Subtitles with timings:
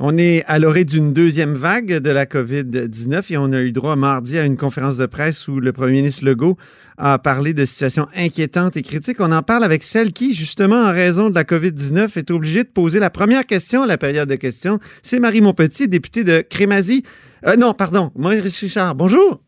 [0.00, 3.94] On est à l'orée d'une deuxième vague de la COVID-19 et on a eu droit
[3.94, 6.56] mardi à une conférence de presse où le premier ministre Legault
[6.98, 9.20] a parlé de situations inquiétantes et critiques.
[9.20, 12.68] On en parle avec celle qui, justement, en raison de la COVID-19, est obligée de
[12.68, 14.80] poser la première question à la période de questions.
[15.02, 17.04] C'est Marie Montpetit, députée de Crémazie.
[17.46, 18.96] Euh, non, pardon, Maurice Richard.
[18.96, 19.40] Bonjour.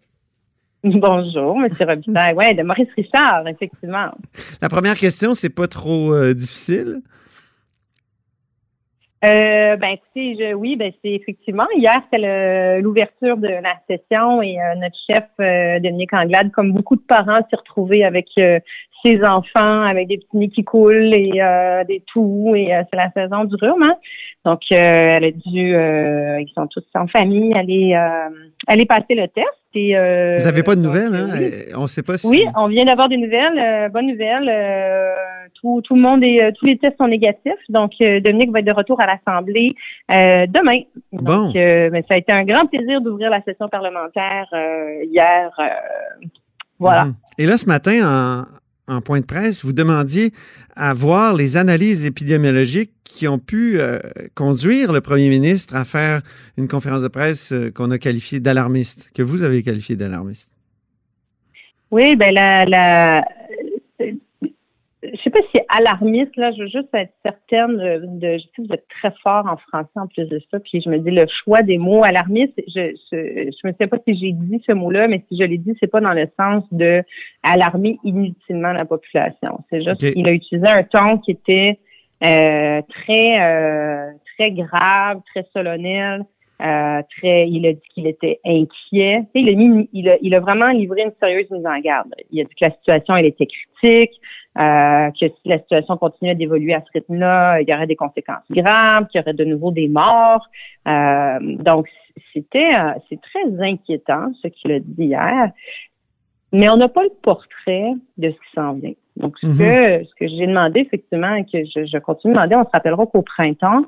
[0.85, 1.69] Bonjour, M.
[1.89, 2.35] Robitaille.
[2.37, 4.13] Oui, de Maurice Richard, effectivement.
[4.63, 7.01] La première question, c'est pas trop euh, difficile.
[9.25, 14.61] Euh, ben écoutez, je, oui, ben c'est effectivement hier c'était l'ouverture de la session et
[14.61, 18.61] euh, notre chef euh, Dominique Anglade, comme beaucoup de parents, s'est retrouvé avec euh,
[19.03, 21.41] ses enfants, avec des petits nids qui coulent et
[21.89, 23.83] des toux et c'est la saison du rhume.
[23.83, 23.97] Hein?
[24.45, 27.95] Donc elle a dû, ils sont tous en famille, aller
[28.67, 29.47] aller passer le test.
[29.75, 31.29] Et, Vous n'avez pas de nouvelles, hein?
[31.77, 32.27] On ne sait pas si.
[32.27, 34.51] Oui, on vient d'avoir des nouvelles, bonnes nouvelles
[35.61, 37.53] tout, le monde et euh, tous les tests sont négatifs.
[37.69, 39.75] Donc, euh, Dominique va être de retour à l'Assemblée
[40.11, 40.81] euh, demain.
[41.13, 44.47] Donc, mais ça a été un grand plaisir d'ouvrir la session parlementaire
[45.05, 45.51] hier.
[46.79, 47.07] voilà.
[47.07, 47.15] Mhm.
[47.39, 48.47] Et là, ce matin,
[48.89, 50.33] en, point de presse, vous demandiez
[50.75, 53.79] à voir les analyses épidémiologiques qui ont pu
[54.35, 56.21] conduire le premier ministre à faire
[56.59, 60.51] une conférence de presse qu'on a qualifiée d'alarmiste, que vous avez qualifiée d'alarmiste.
[61.91, 63.25] Oui, ben la, la,
[65.15, 68.49] je sais pas si c'est alarmiste, là, je veux juste être certaine de, je sais
[68.57, 71.11] que vous êtes très fort en français en plus de ça, puis je me dis
[71.11, 74.73] le choix des mots alarmiste, je, je, je me sais pas si j'ai dit ce
[74.73, 77.03] mot-là, mais si je l'ai dit, c'est pas dans le sens de
[77.43, 79.61] alarmer inutilement la population.
[79.71, 81.79] C'est juste qu'il a utilisé un ton qui était
[82.23, 86.25] euh, très euh, très grave, très solennel.
[86.63, 89.25] Euh, très, il a dit qu'il était inquiet.
[89.35, 92.09] Il a, mis, il, a, il a vraiment livré une sérieuse mise en garde.
[92.31, 94.19] Il a dit que la situation elle était critique,
[94.59, 98.45] euh, que si la situation continuait d'évoluer à ce rythme-là, il y aurait des conséquences
[98.51, 100.47] graves, qu'il y aurait de nouveau des morts.
[100.89, 101.89] Euh, donc,
[102.33, 105.51] c'était euh, c'est très inquiétant ce qu'il a dit hier.
[106.53, 108.95] Mais on n'a pas le portrait de ce qui s'en vient.
[109.17, 109.59] Donc, ce mhm.
[109.59, 112.71] que, ce que j'ai demandé, effectivement, et que je, je continue de demander, on se
[112.73, 113.83] rappellera qu'au printemps,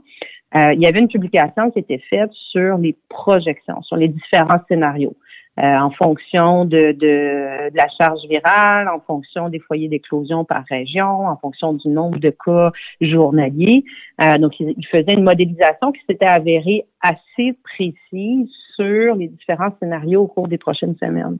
[0.54, 4.60] euh, il y avait une publication qui était faite sur les projections, sur les différents
[4.68, 5.14] scénarios.
[5.58, 11.26] Euh, en fonction de, de, la charge virale, en fonction des foyers d'éclosion par région,
[11.26, 12.70] en fonction du nombre de cas
[13.00, 13.82] journaliers.
[14.20, 20.22] Euh, donc, il, faisait une modélisation qui s'était avérée assez précise sur les différents scénarios
[20.22, 21.38] au cours des prochaines semaines.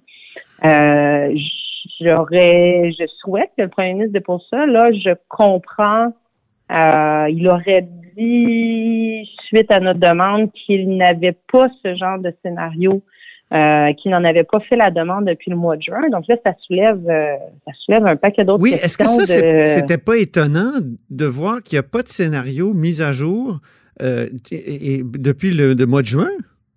[0.65, 1.33] Euh,
[2.01, 4.67] j'aurais, je souhaite que le premier ministre dépose ça.
[4.67, 6.13] Là, je comprends.
[6.71, 7.87] il aurait
[8.17, 13.01] dit, suite à notre demande, qu'il n'avait pas ce genre de scénario
[13.51, 16.03] euh, qui n'en avait pas fait la demande depuis le mois de juin.
[16.13, 19.07] Donc là, ça soulève, euh, ça soulève un paquet d'autres oui, questions.
[19.07, 20.73] Oui, est-ce que ça, c'était pas étonnant
[21.09, 23.61] de voir qu'il n'y a pas de scénario mis à jour
[24.03, 26.29] euh, et, depuis le, mois de juin?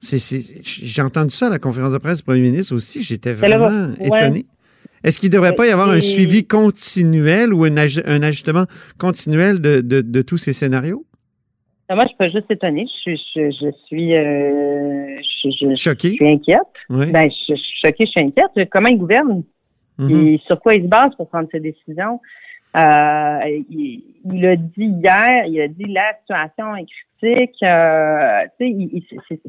[0.02, 3.04] j'ai entendu ça à la conférence de presse du premier ministre aussi.
[3.04, 4.46] J'étais vraiment étonné.
[5.04, 8.66] Est-ce qu'il ne devrait pas y avoir un suivi continuel ou un, ajustement
[8.98, 11.06] continuel de tous ces scénarios?
[11.91, 12.88] Ben, moi, je peux juste étonner.
[13.06, 16.62] Je, je, je suis, euh, je, je, suis inquiète.
[16.90, 18.69] Ben, je, suis choquée, je suis inquiète.
[18.69, 19.44] Comment il gouverne?
[20.00, 20.28] Mm-hmm.
[20.28, 22.22] Et sur quoi il se base pour prendre ses décisions?
[22.78, 26.85] Euh, il, il, a dit hier, il a dit la situation est
[27.19, 27.62] critique.
[27.62, 29.41] Euh, tu sais,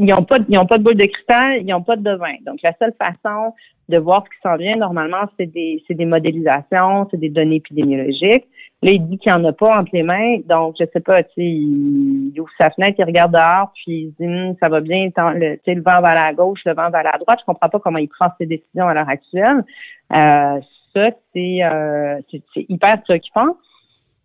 [0.00, 2.34] ils n'ont pas, ils ont pas de boule de cristal, ils n'ont pas de devin.
[2.46, 3.52] Donc, la seule façon
[3.90, 7.56] de voir ce qui s'en vient, normalement, c'est des, c'est des modélisations, c'est des données
[7.56, 8.46] épidémiologiques.
[8.82, 10.38] Là, il dit qu'il n'y en a pas entre les mains.
[10.48, 14.14] Donc, je sais pas, tu sais, il, ouvre sa fenêtre, il regarde dehors, puis il
[14.18, 16.98] dit, hum, ça va bien, le, le vent va à la gauche, le vent va
[17.00, 17.40] à la droite.
[17.40, 19.64] Je comprends pas comment il prend ses décisions à l'heure actuelle.
[20.12, 20.60] Euh,
[20.94, 23.54] ça, c'est, euh, c'est, c'est hyper préoccupant.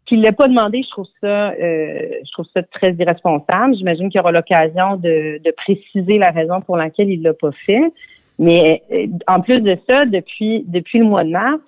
[0.05, 3.75] Qu'il l'ait pas demandé, je trouve ça, euh, je trouve ça très irresponsable.
[3.75, 7.51] J'imagine qu'il y aura l'occasion de, de préciser la raison pour laquelle il l'a pas
[7.65, 7.91] fait.
[8.37, 11.61] Mais euh, en plus de ça, depuis depuis le mois de mars,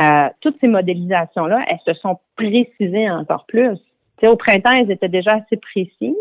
[0.00, 3.78] euh, toutes ces modélisations-là, elles se sont précisées encore plus.
[4.28, 6.14] Au printemps, elles étaient déjà assez précises,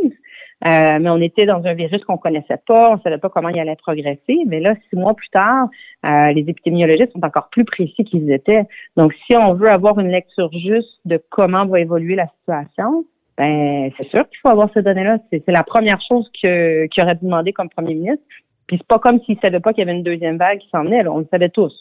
[0.66, 3.60] euh, mais on était dans un virus qu'on connaissait pas, on savait pas comment il
[3.60, 4.40] allait progresser.
[4.46, 5.69] Mais là, six mois plus tard,
[6.06, 8.63] euh, les épidémiologistes sont encore plus précis qu'ils étaient.
[8.98, 13.06] Donc, si on veut avoir une lecture juste de comment va évoluer la situation,
[13.38, 15.18] ben c'est sûr qu'il faut avoir ces données-là.
[15.31, 18.24] C'est la première chose que qu'il aurait demandé comme premier ministre.
[18.68, 20.84] Puis c'est pas comme s'il savait pas qu'il y avait une deuxième vague qui s'en
[20.84, 21.07] venait.
[21.07, 21.74] On le savait tous.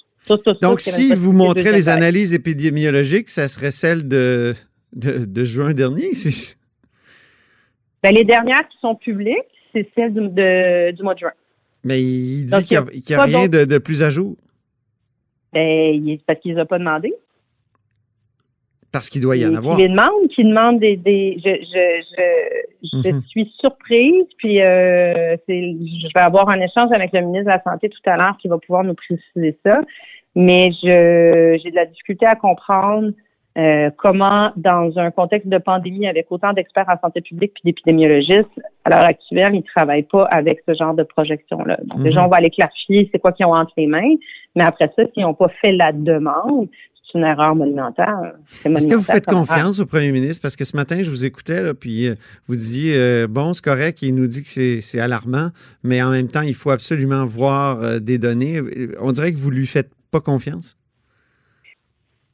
[0.62, 4.54] Donc, si vous montrez les analyses épidémiologiques, ça serait celle de,
[4.92, 6.10] de, juin dernier?
[8.02, 9.36] Ben, les dernières qui sont publiques,
[9.72, 11.32] c'est celles du, mois de juin.
[11.84, 14.36] Mais il dit qu'il n'y a, rien de, plus à jour.
[15.52, 17.12] Ben, parce qu'il ne les a pas demandé.
[18.92, 19.76] Parce qu'il doit y en avoir.
[19.76, 20.96] Qui les demande, qui demande des.
[20.96, 23.22] des je je, je, je mhm.
[23.28, 27.90] suis surprise, puis euh, je vais avoir un échange avec le ministre de la Santé
[27.90, 29.82] tout à l'heure qui va pouvoir nous préciser ça.
[30.34, 33.12] Mais je j'ai de la difficulté à comprendre
[33.58, 38.46] euh, comment, dans un contexte de pandémie avec autant d'experts en santé publique puis d'épidémiologistes,
[38.84, 41.78] à l'heure actuelle, ils ne travaillent pas avec ce genre de projection-là.
[41.84, 44.14] Donc, déjà, on va aller clarifier c'est quoi qu'ils ont entre les mains,
[44.54, 46.68] mais après ça, s'ils n'ont pas fait la demande,
[47.02, 48.38] c'est une erreur monumentale.
[48.64, 50.40] Est-ce que vous faites confiance au premier ministre?
[50.40, 52.14] Parce que ce matin, je vous écoutais, là, puis euh,
[52.46, 55.48] vous disiez, euh, bon, c'est correct, il nous dit que c'est alarmant,
[55.82, 58.60] mais en même temps, il faut absolument voir des données.
[59.00, 60.77] On dirait que vous lui faites pas confiance?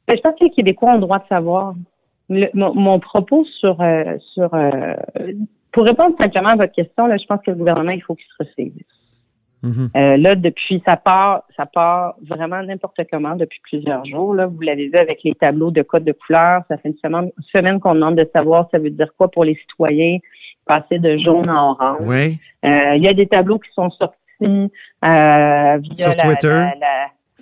[0.07, 1.73] Ben, je pense que les Québécois ont le droit de savoir.
[2.29, 4.93] mon, propos sur, euh, sur euh,
[5.71, 8.25] pour répondre simplement à votre question, là, je pense que le gouvernement, il faut qu'il
[8.25, 8.85] se ressaisisse.
[9.63, 9.89] Mm-hmm.
[9.97, 14.35] Euh, là, depuis, ça part, ça part vraiment n'importe comment depuis plusieurs jours.
[14.35, 16.61] Là, vous l'avez vu avec les tableaux de code de couleur.
[16.67, 19.55] Ça fait une semaine, semaine qu'on demande de savoir ça veut dire quoi pour les
[19.55, 20.19] citoyens
[20.67, 21.97] passer de jaune à orange.
[22.01, 22.39] Oui.
[22.63, 24.71] Il y a des tableaux qui sont sortis
[25.01, 26.65] via Sur Twitter.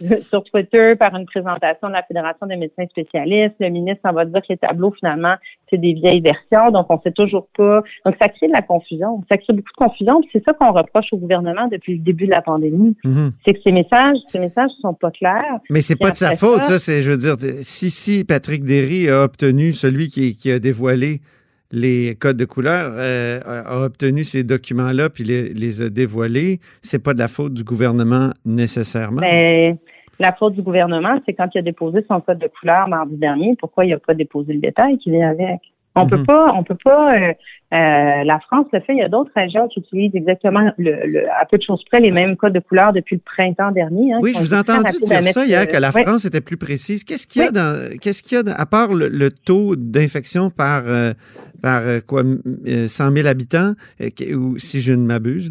[0.29, 3.55] sur Twitter par une présentation de la Fédération des médecins spécialistes.
[3.59, 5.35] Le ministre en va dire que les tableaux, finalement,
[5.69, 7.81] c'est des vieilles versions, donc on sait toujours pas.
[8.05, 9.23] Donc, ça crée de la confusion.
[9.29, 12.31] Ça crée beaucoup de confusion, c'est ça qu'on reproche au gouvernement depuis le début de
[12.31, 12.95] la pandémie.
[13.03, 13.31] Mm-hmm.
[13.45, 15.59] C'est que ces messages, ces messages sont pas clairs.
[15.69, 19.09] Mais c'est pas de sa faute, ça, c'est, je veux dire, si, si Patrick Derry
[19.09, 21.21] a obtenu celui qui, qui a dévoilé
[21.73, 27.03] les codes de couleur, euh, a obtenu ces documents-là puis les, les a dévoilés, c'est
[27.03, 29.21] pas de la faute du gouvernement nécessairement.
[29.21, 29.77] Ben,
[30.19, 33.55] la faute du gouvernement, c'est quand il a déposé son code de couleur mardi dernier,
[33.59, 35.59] pourquoi il n'a pas déposé le détail qui vient avec?
[35.95, 36.25] On peut mhm.
[36.25, 37.15] pas, on peut pas.
[37.15, 37.33] Euh,
[37.73, 38.93] euh, la France le fait.
[38.93, 42.11] Il y a d'autres régions qui utilisent exactement le, à peu de choses près les
[42.11, 44.13] mêmes codes de couleur depuis le printemps dernier.
[44.13, 47.03] Hein, oui, je vous ai entendu dire ça hier que la France était plus précise.
[47.03, 50.83] Qu'est-ce qu'il y a dans, qu'est-ce qu'il y a à part le, taux d'infection par
[50.85, 51.13] euh,
[51.61, 53.73] par quoi 100 000 habitants
[54.33, 55.49] ou si je ne m'abuse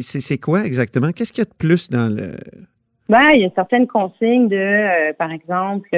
[0.00, 1.12] c'est quoi exactement?
[1.12, 2.36] Qu'est-ce qu'il y a de plus dans le
[3.12, 5.88] ben, il y a certaines consignes de, par exemple,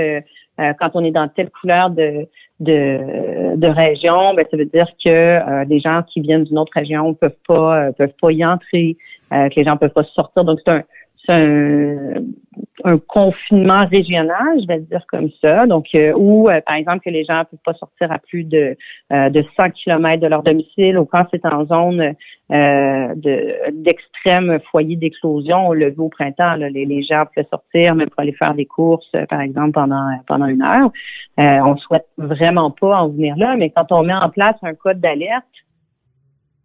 [0.59, 2.29] quand on est dans telle couleur de,
[2.61, 6.73] de, de région, ben, ça veut dire que euh, des gens qui viennent d'une autre
[6.75, 8.97] région peuvent pas euh, peuvent pas y entrer,
[9.33, 10.45] euh, que les gens peuvent pas sortir.
[10.45, 10.83] Donc c'est un
[11.29, 12.15] un,
[12.85, 15.67] un, confinement régional, je vais dire comme ça.
[15.67, 18.45] Donc, euh, où, euh, par exemple, que les gens ne peuvent pas sortir à plus
[18.45, 18.77] de,
[19.13, 22.15] euh, de 100 km de leur domicile ou quand c'est en zone
[23.73, 28.35] d'extrême foyer d'éclosion, on le au printemps, les, les, gens peuvent sortir, mais pour aller
[28.35, 30.91] faire des courses, par exemple, pendant, pendant une heure.
[31.39, 35.01] on souhaite vraiment pas en venir là, mais quand on met en place un code
[35.01, 35.47] d'alerte,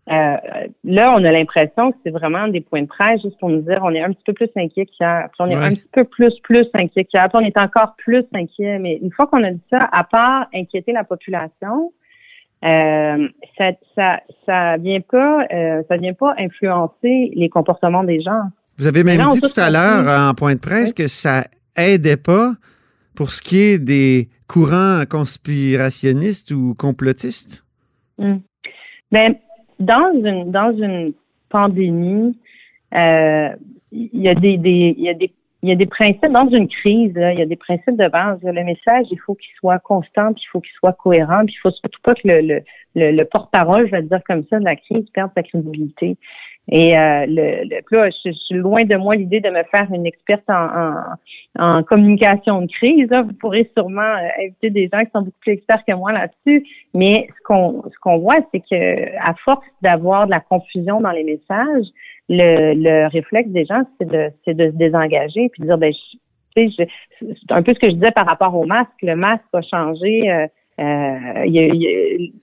[0.09, 0.37] euh,
[0.83, 3.79] là, on a l'impression que c'est vraiment des points de presse juste pour nous dire
[3.83, 5.29] on est un petit peu plus inquiet qu'hier.
[5.31, 7.29] Puis on est un petit peu plus, plus inquiet qu'hier.
[7.29, 8.79] Puis on est encore plus inquiet.
[8.79, 11.93] Mais une fois qu'on a dit ça, à part inquiéter la population,
[12.65, 13.27] euh,
[13.57, 18.41] ça, ça, ça vient pas, euh, ça vient pas influencer les comportements des gens.
[18.79, 21.43] Vous avez même dit tout à l'heure en point de presse que ça
[21.77, 22.53] aidait pas
[23.15, 27.63] pour ce qui est des courants conspirationnistes ou complotistes?
[28.17, 28.41] Hum.
[29.11, 29.35] Ben,
[29.79, 31.13] dans une dans une
[31.49, 32.37] pandémie,
[32.93, 33.49] euh,
[33.91, 34.59] il y a des,
[34.97, 35.31] il y a des
[35.61, 38.39] il y a des principes dans une crise, il y a des principes de base.
[38.43, 41.59] Le message, il faut qu'il soit constant, puis il faut qu'il soit cohérent, puis il
[41.59, 42.61] faut surtout pas que le, le,
[42.95, 46.15] le, le porte-parole, je vais dire comme ça, de la crise perde sa crédibilité.
[46.71, 50.05] Et euh, le, le là, je, suis loin de moi l'idée de me faire une
[50.05, 50.93] experte en,
[51.57, 53.09] en, communication de crise.
[53.09, 56.67] Vous pourrez sûrement euh, inviter des gens qui sont beaucoup plus experts que moi là-dessus.
[56.93, 61.11] Mais ce qu'on ce qu'on voit, c'est que à force d'avoir de la confusion dans
[61.11, 61.87] les messages,
[62.29, 65.91] le, le réflexe des gens, c'est de c'est de se désengager puis de dire ben
[65.91, 66.17] je,
[66.55, 68.89] c'est un peu ce que je disais par rapport au masque.
[69.01, 70.29] Le masque a changé.
[70.29, 70.47] Euh,
[70.79, 72.33] euh, il y a, il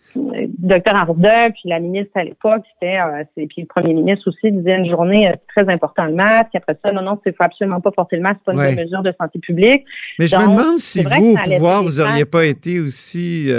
[0.59, 4.77] docteur Arruda, puis la ministre à l'époque, c'était, euh, puis le premier ministre aussi disait
[4.77, 6.55] une journée, euh, c'est très important le masque.
[6.55, 9.03] Après ça, non, non, il faut absolument pas porter le masque, c'est pas une mesure
[9.03, 9.85] de santé publique.
[10.19, 13.51] Mais je me demande si vous, au pouvoir, vous n'auriez pas été aussi,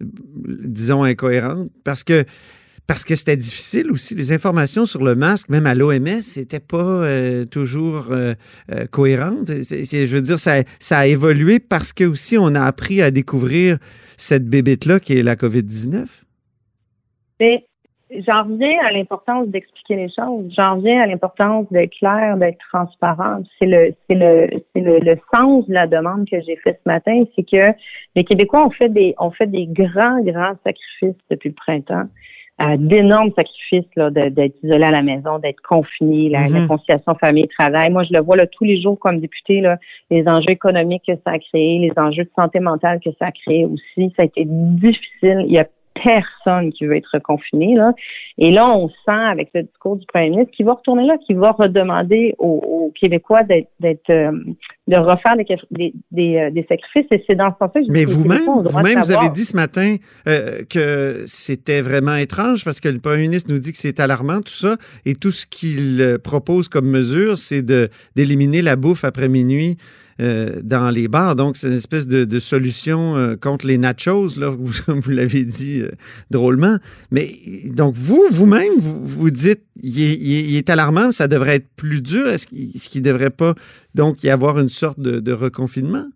[0.00, 2.24] disons, incohérente, parce que
[2.86, 4.14] parce que c'était difficile aussi.
[4.14, 8.34] Les informations sur le masque, même à l'OMS, n'étaient pas euh, toujours euh,
[8.70, 9.48] euh, cohérentes.
[9.48, 13.78] je veux dire, ça, a évolué parce que aussi on a appris à découvrir
[14.16, 16.22] cette bébête-là qui est la COVID-19.
[17.40, 17.66] Mais
[18.26, 20.52] j'en reviens à l'importance d'expliquer les choses.
[20.56, 23.42] J'en reviens à l'importance d'être clair, d'être transparent.
[23.58, 27.76] C'est le, le, le, sens de la demande que j'ai faite ce matin, c'est que
[28.14, 32.06] les Québécois ont fait des, ont fait des grands, grands sacrifices depuis le printemps.
[32.58, 36.66] D'énormes sacrifices d'être isolé à la maison, d'être confiné, la, mm-hmm.
[36.66, 37.90] conciliation famille-travail.
[37.90, 39.76] Moi, je le vois là, tous les jours comme député, là,
[40.10, 43.32] les enjeux économiques que ça a créé, les enjeux de santé mentale que ça a
[43.32, 44.12] créé aussi.
[44.16, 45.44] Ça a été difficile.
[45.46, 45.66] Il y a
[46.02, 47.74] personne qui veut être confiné.
[47.74, 47.92] Là.
[48.38, 51.36] Et là, on sent avec le discours du premier ministre qu'il va retourner là, qu'il
[51.36, 54.32] va redemander aux, Québécois d'être, euh,
[54.86, 57.06] de refaire des, des, euh, des, sacrifices.
[57.10, 59.96] Et c'est dans ce sens-là que Mais vous-même, vous-même, vous avez dit ce matin
[60.28, 64.40] euh, que c'était vraiment étrange parce que le premier ministre nous dit que c'est alarmant,
[64.40, 64.76] tout ça.
[65.04, 69.76] Et tout ce qu'il propose comme mesure, c'est de, d'éliminer la bouffe après minuit.
[70.18, 71.36] Euh, dans les bars.
[71.36, 75.82] Donc, c'est une espèce de, solution euh, contre les nachos, là, vous, vous l'avez dit
[75.82, 75.90] euh,
[76.30, 76.78] drôlement.
[77.10, 82.26] Mais donc, vous, vous-même, vous, vous dites, il est, alarmant, ça devrait être plus dur.
[82.28, 83.54] Est-ce qu'il ne devrait pas
[83.96, 86.06] donc y avoir une sorte de, reconfinement?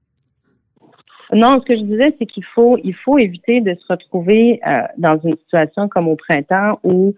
[1.32, 4.60] Non, ce que je disais, c'est qu'il faut, il faut éviter de se retrouver
[4.98, 7.14] dans une situation comme au printemps où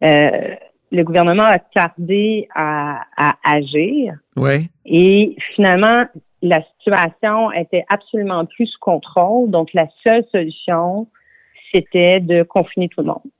[0.00, 3.04] le gouvernement a tardé à,
[3.44, 4.14] agir.
[4.36, 4.62] Ouais.
[4.86, 6.04] Et finalement,
[6.42, 9.50] la situation était absolument plus sous contrôle.
[9.50, 11.08] Donc, la seule solution,
[11.72, 13.30] c'était de confiner tout le monde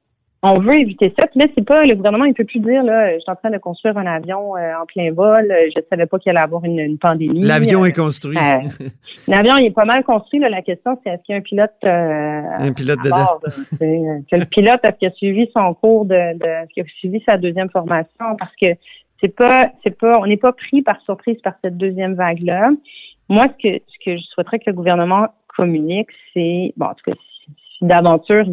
[0.43, 1.27] on veut éviter ça.
[1.27, 3.51] Puis là, c'est pas le gouvernement, il peut plus dire là, je suis en train
[3.51, 5.53] de construire un avion euh, en plein vol.
[5.75, 7.43] Je savais pas qu'il allait avoir une, pandémie.
[7.43, 8.37] L'avion est construit.
[8.37, 8.87] Euh,
[9.27, 10.39] l'avion il est pas mal construit.
[10.39, 10.49] Là.
[10.49, 13.41] La question, c'est est-ce qu'il y a un pilote euh, un pilote de bord,
[13.81, 17.23] que le pilote est-ce qu'il a suivi son cours de, de est-ce qu'il a suivi
[17.27, 18.37] sa deuxième formation?
[18.39, 18.67] Parce que
[19.21, 22.71] c'est pas c'est pas on n'est pas pris par surprise par cette deuxième vague là.
[23.29, 25.27] Moi, ce que ce que je souhaiterais que le gouvernement
[25.57, 27.17] communique, c'est bon en tout cas
[27.81, 28.45] d'aventure,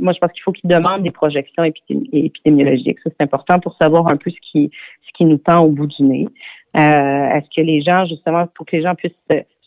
[0.00, 2.98] moi, je pense qu'il faut qu'ils demandent des projections épidémiologiques.
[3.00, 4.70] Ça, c'est important pour savoir un peu ce qui,
[5.06, 6.26] ce qui nous tend au bout du nez.
[6.76, 9.12] Euh, est-ce que les gens, justement, pour que les gens puissent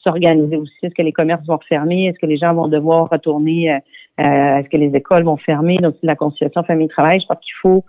[0.03, 2.07] s'organiser aussi, est-ce que les commerces vont fermer?
[2.07, 3.71] Est-ce que les gens vont devoir retourner?
[3.71, 3.77] Euh,
[4.19, 5.77] euh, est-ce que les écoles vont fermer?
[5.77, 7.19] Donc, la conciliation famille-travail.
[7.21, 7.83] Je pense qu'il faut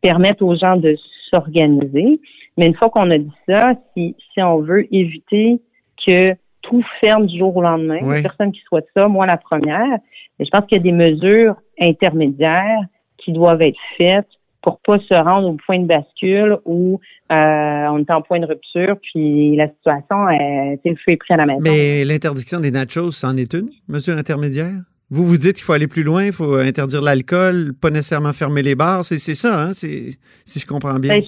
[0.00, 0.96] permettre aux gens de
[1.30, 2.20] s'organiser.
[2.56, 5.60] Mais une fois qu'on a dit ça, si, si on veut éviter
[6.04, 6.34] que
[6.68, 7.98] tout ferme du jour au lendemain.
[8.02, 9.98] Il personne qui souhaite ça, moi la première.
[10.38, 12.80] Mais je pense qu'il y a des mesures intermédiaires
[13.18, 14.28] qui doivent être faites
[14.62, 17.34] pour pas se rendre au point de bascule où euh,
[17.90, 21.36] on est en point de rupture, puis la situation, est, le feu est pris à
[21.36, 21.60] la maison.
[21.62, 24.74] Mais l'interdiction des nachos, c'en est une mesure intermédiaire?
[25.10, 28.62] Vous vous dites qu'il faut aller plus loin, il faut interdire l'alcool, pas nécessairement fermer
[28.62, 29.04] les bars.
[29.04, 29.72] C'est ça, hein?
[29.72, 31.18] si je comprends bien.
[31.18, 31.24] Ben,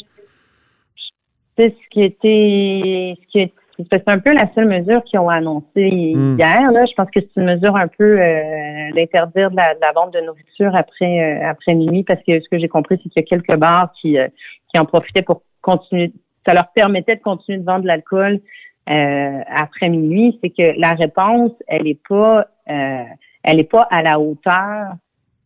[1.56, 3.52] c'est ce qui était ce qui
[3.90, 6.36] c'est un peu la seule mesure qu'ils ont annoncée hmm.
[6.38, 6.72] hier.
[6.72, 6.84] Là.
[6.86, 10.74] Je pense que c'est une mesure un peu euh, d'interdire de la, vente de nourriture
[10.74, 13.58] après euh, après minuit, parce que ce que j'ai compris, c'est qu'il y a quelques
[13.58, 14.28] bars qui, euh,
[14.70, 16.12] qui en profitaient pour continuer.
[16.46, 18.40] Ça leur permettait de continuer de vendre de l'alcool
[18.86, 20.38] après minuit.
[20.42, 24.94] C'est que la réponse, elle est pas elle est pas à la hauteur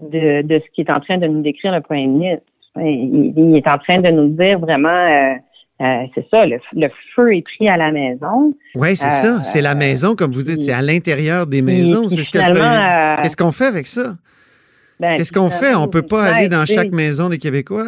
[0.00, 2.44] de, de ce qui est en train de nous décrire le premier ministre.
[2.76, 5.36] Il, il est en train de nous dire vraiment
[5.80, 6.58] euh, c'est ça, le,
[7.16, 8.54] feu est pris à la maison.
[8.76, 9.42] Oui, c'est ça.
[9.42, 12.08] C'est la euh, maison, comme vous dites, c'est à l'intérieur des maisons.
[12.08, 14.14] C'est ce euh, Qu'est-ce qu'on fait avec ça?
[15.00, 15.74] Ben, Qu'est-ce qu'on fait?
[15.74, 17.86] On ne peut pas aller dans chaque maison des Québécois?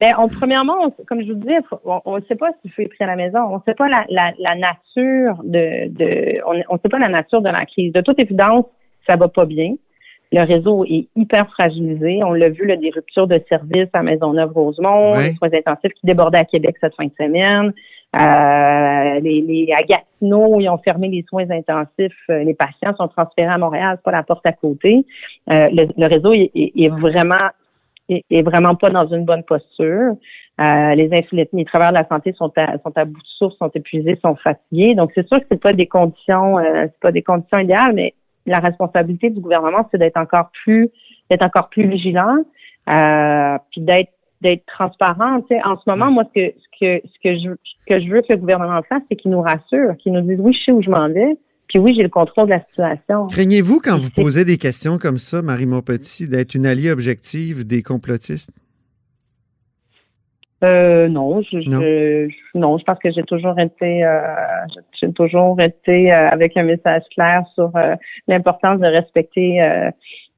[0.00, 3.02] Ben, premièrement, comme je vous disais, on ne sait pas si le feu est pris
[3.02, 3.40] à la maison.
[3.40, 7.50] On ne sait pas la, nature de, de on ne sait pas la nature de
[7.50, 7.92] la crise.
[7.92, 8.64] De toute évidence,
[9.08, 9.74] ça va pas bien.
[10.30, 12.22] Le réseau est hyper fragilisé.
[12.22, 16.38] On l'a vu, là, des ruptures de services à Maisonneuve-Rosemont, les soins intensifs qui débordaient
[16.38, 17.72] à Québec cette fin de semaine.
[18.16, 22.16] Euh, les, les, à Gatineau, ils ont fermé les soins intensifs.
[22.30, 25.04] Euh, les patients sont transférés à Montréal, c'est pas la porte à côté.
[25.50, 27.48] Euh, le, réseau est, est, vraiment
[28.08, 30.14] est, vraiment pas dans une bonne posture.
[30.60, 31.08] Euh, les,
[31.52, 34.34] les travailleurs de la santé sont à, sont à bout de souffle, sont épuisés, sont
[34.36, 34.94] fatigués.
[34.94, 38.14] Donc c'est sûr que c'est pas des conditions, euh, c'est pas des conditions idéales, mais
[38.48, 40.90] la responsabilité du gouvernement, c'est d'être encore plus
[41.30, 42.36] d'être encore plus vigilant,
[42.88, 45.40] euh, puis d'être d'être transparent.
[45.64, 47.50] En ce moment, moi, ce que ce que ce que je
[47.88, 50.52] que je veux que le gouvernement fasse, c'est qu'il nous rassure, qu'il nous dise oui,
[50.52, 51.36] je sais où je m'en vais.
[51.68, 53.26] Puis oui, j'ai le contrôle de la situation.
[53.26, 57.82] Craignez-vous quand vous posez des questions comme ça, Marie Montpetit, d'être une alliée objective des
[57.82, 58.50] complotistes?
[60.64, 61.80] Euh, non, je, non.
[61.80, 64.20] Je, non, je pense que j'ai toujours été, euh,
[65.00, 67.70] j'ai toujours été euh, avec un message clair sur
[68.26, 69.60] l'importance de respecter,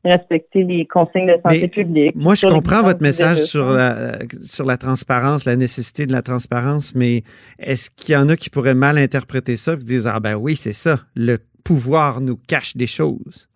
[0.04, 2.14] respecter les consignes de santé publique.
[2.14, 6.94] Moi, je comprends votre message sur la, sur la transparence, la nécessité de la transparence,
[6.94, 7.22] mais
[7.58, 10.54] est-ce qu'il y en a qui pourraient mal interpréter ça, qui disent ah ben oui,
[10.54, 13.48] c'est ça, le pouvoir nous cache des choses?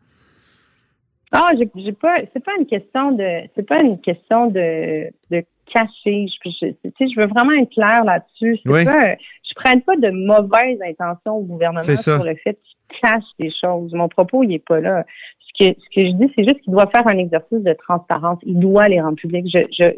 [1.36, 2.18] Ah, j'ai pas.
[2.32, 3.48] C'est pas une question de.
[3.56, 6.26] C'est pas une question de, de cacher.
[6.44, 6.66] Je, je,
[7.06, 8.58] je veux vraiment être clair là-dessus.
[8.64, 11.80] Je ne prenne pas de mauvaises intentions au gouvernement
[12.16, 12.58] sur le fait
[13.00, 13.92] cache des choses.
[13.94, 15.04] Mon propos, il est pas là.
[15.40, 18.38] Ce que, ce que je dis, c'est juste qu'il doit faire un exercice de transparence.
[18.42, 19.46] Il doit les rendre publics.
[19.52, 19.92] Je, je,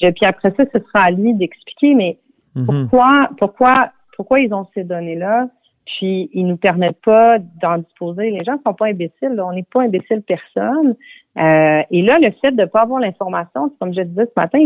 [0.00, 2.18] je, puis après ça, ce sera à lui d'expliquer, mais
[2.54, 2.66] Mhm.
[2.66, 5.48] pourquoi, pourquoi, pourquoi ils ont ces données-là?
[5.86, 8.30] Puis ils nous permettent pas d'en disposer.
[8.30, 9.30] Les gens sont pas imbéciles.
[9.30, 9.46] là.
[9.46, 10.94] On n'est pas imbécile personne.
[11.38, 14.58] Euh, et là, le fait de ne pas avoir l'information, comme je disais ce matin,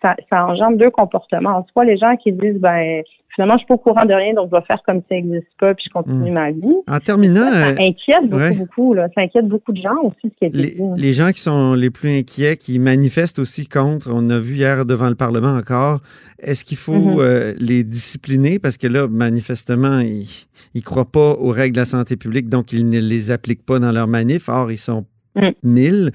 [0.00, 1.66] ça, ça engendre deux comportements.
[1.72, 3.02] Soit les gens qui disent, ben
[3.34, 5.48] finalement, je suis pas au courant de rien, donc je vais faire comme ça n'existe
[5.58, 6.34] pas, puis je continue Mm.
[6.34, 6.60] ma vie.
[6.86, 8.54] En terminant, Ça, ça inquiète beaucoup, ouais.
[8.54, 8.94] beaucoup.
[8.94, 9.08] Là.
[9.16, 10.82] Ça inquiète beaucoup de gens aussi, ce qui est les, dit.
[10.96, 14.84] les gens qui sont les plus inquiets, qui manifestent aussi contre, on a vu hier
[14.86, 16.00] devant le Parlement encore,
[16.40, 17.16] est-ce qu'il faut Mhm.
[17.20, 18.58] euh, les discipliner?
[18.60, 20.28] Parce que là, manifestement, ils
[20.74, 23.78] ne croient pas aux règles de la santé publique, donc ils ne les appliquent pas
[23.80, 24.48] dans leur manif.
[24.48, 26.08] Or, ils sont Mm.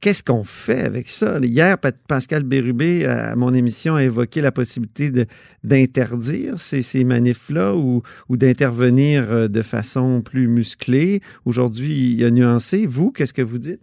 [0.00, 1.38] Qu'est-ce qu'on fait avec ça?
[1.40, 1.76] Hier,
[2.08, 5.26] Pascal Bérubé, à mon émission, a évoqué la possibilité de-
[5.62, 11.20] d'interdire ces, ces manifs-là ou, ou d'intervenir euh, de façon plus musclée.
[11.44, 12.84] Aujourd'hui, il a nuancé.
[12.84, 13.80] Vous, qu'est-ce que vous dites?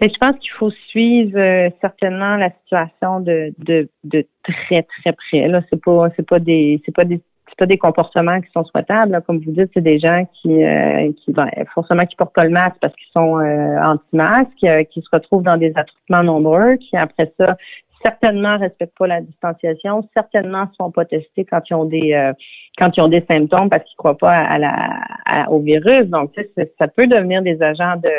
[0.00, 5.12] Que je pense qu'il faut suivre euh, certainement la situation de, de, de très très
[5.12, 5.48] près.
[5.48, 7.20] Là, c'est pas c'est pas des c'est pas des
[7.58, 9.12] pas des comportements qui sont souhaitables.
[9.12, 9.20] là.
[9.20, 12.50] Comme vous dites, c'est des gens qui euh, qui ben, forcément qui portent pas le
[12.50, 16.96] masque parce qu'ils sont euh, anti-masques, euh, qui se retrouvent dans des attroupements nombreux, qui
[16.96, 17.56] après ça
[18.02, 22.32] certainement respectent pas la distanciation, certainement ne sont pas testés quand ils ont des euh,
[22.78, 24.74] quand ils ont des symptômes parce qu'ils croient pas à la
[25.26, 26.06] à- au virus.
[26.06, 26.30] Donc
[26.78, 28.10] ça peut devenir des agents de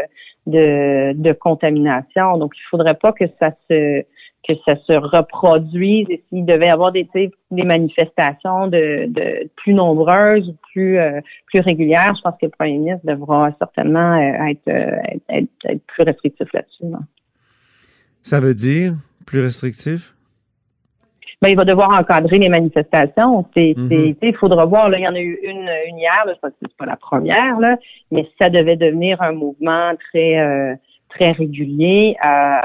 [0.48, 2.38] de, de contamination.
[2.38, 4.04] Donc, il faudrait pas que ça se
[4.48, 9.74] que ça se reproduise et s'il devait y avoir des, des manifestations de, de plus
[9.74, 14.48] nombreuses ou plus euh, plus régulières, je pense que le premier ministre devra certainement euh,
[14.48, 16.86] être, euh, être, être- être plus restrictif là-dessus.
[16.90, 17.00] là.
[18.24, 18.94] Ça veut dire
[19.26, 20.14] plus restrictif?
[21.42, 23.46] Ben, il va devoir encadrer les manifestations.
[23.56, 24.16] Mhm.
[24.22, 24.90] il faudra voir.
[24.90, 26.24] Là, il y en a eu une, une hier.
[26.26, 27.78] Là, je pense que c'est pas la première, là,
[28.12, 30.76] mais ça devait devenir un mouvement très euh,
[31.10, 32.58] très régulier, euh,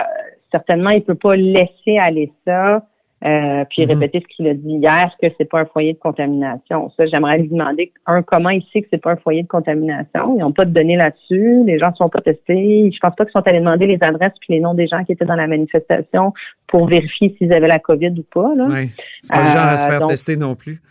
[0.55, 2.83] certainement, il peut pas laisser aller ça.
[3.25, 3.93] euh, puis Mhm.
[3.93, 6.91] répéter ce qu'il a dit hier, que c'est pas un foyer de contamination.
[6.95, 10.35] Ça, j'aimerais lui demander, un, comment il sait que c'est pas un foyer de contamination?
[10.37, 12.91] Ils n'ont pas de données là-dessus, les gens ne sont pas testés.
[12.93, 15.13] Je pense pas qu'ils sont allés demander les adresses puis les noms des gens qui
[15.13, 16.35] étaient dans la manifestation
[16.67, 18.55] pour vérifier s'ils avaient la COVID ou pas.
[18.57, 18.67] Là.
[18.69, 18.91] Oui.
[19.23, 20.83] C'est pas le genre à se Euh, faire donc- tester non plus.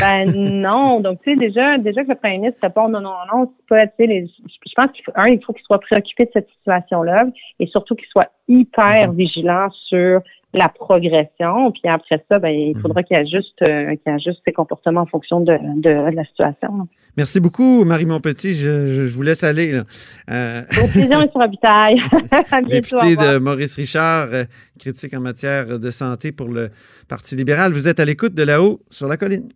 [0.00, 3.50] Ben non, donc tu sais déjà déjà que le premier ministre répond non non non,
[3.56, 6.26] c'est pas tu sais les- je pense qu'il faut un il faut qu'il soit préoccupé
[6.26, 7.24] de cette situation-là
[7.58, 10.20] et surtout qu'il soit hyper vigilant sur
[10.54, 15.02] la progression puis après ça ben il faudra qu'il ajuste euh, qu'il ajuste ses comportements
[15.02, 16.68] en fonction de, de, de la situation.
[16.76, 16.84] là.
[17.16, 18.54] Merci beaucoup, Marie Montpetit.
[18.54, 19.72] Je, je, je vous laisse aller.
[19.72, 19.82] là.
[20.30, 21.40] Euh, Au plaisir et sur
[22.68, 24.44] député de Maurice Richard, euh,
[24.78, 26.70] critique en matière de santé pour le
[27.08, 27.72] Parti libéral.
[27.72, 29.48] Vous êtes à l'écoute de là-haut sur la colline.